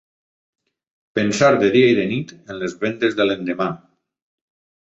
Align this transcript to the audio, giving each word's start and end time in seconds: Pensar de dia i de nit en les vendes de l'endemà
Pensar 1.19 1.51
de 1.65 1.69
dia 1.77 1.91
i 1.95 1.97
de 2.01 2.07
nit 2.13 2.33
en 2.39 2.59
les 2.65 2.75
vendes 2.87 3.19
de 3.21 3.29
l'endemà 3.31 3.73